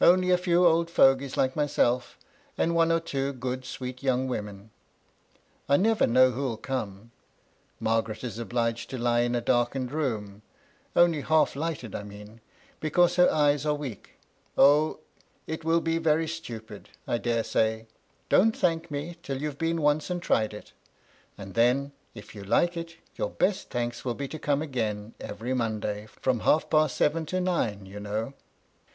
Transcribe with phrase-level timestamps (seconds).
[0.00, 2.16] Only a few old fogies like myself,
[2.56, 3.76] and one or two good BOUND THE SOFA.
[3.76, 4.70] 7 sweet young women:
[5.68, 7.10] I never know who'll come.
[7.78, 10.40] Mar garet is obliged to lie in a darkened room,—
[10.96, 12.40] only half lighted I mean,—
[12.80, 14.12] because her eyes are weak,—
[14.56, 15.00] oh,
[15.46, 17.86] it will be very stupid, I dare say:
[18.30, 20.72] don't thank me till you've been once and tried it,
[21.36, 25.52] and then, if you like it, your best thanks will be to come again every
[25.52, 28.32] Monday, firom half past seven to nine, you know.